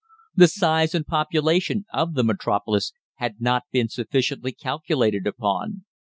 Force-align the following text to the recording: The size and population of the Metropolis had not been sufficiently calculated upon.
The 0.33 0.47
size 0.47 0.95
and 0.95 1.05
population 1.05 1.85
of 1.93 2.15
the 2.15 2.23
Metropolis 2.23 2.91
had 3.17 3.39
not 3.39 3.65
been 3.71 3.87
sufficiently 3.87 4.51
calculated 4.51 5.27
upon. 5.27 5.85